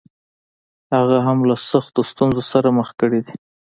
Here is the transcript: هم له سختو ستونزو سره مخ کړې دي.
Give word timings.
هم 1.25 1.37
له 1.49 1.55
سختو 1.69 2.01
ستونزو 2.11 2.41
سره 2.51 2.67
مخ 2.77 2.89
کړې 2.99 3.19
دي. 3.25 3.33